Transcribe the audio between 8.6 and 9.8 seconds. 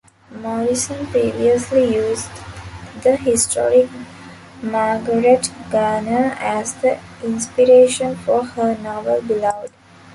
novel "Beloved".